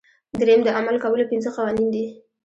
[0.39, 2.05] دریم د عمل کولو پنځه قوانین دي.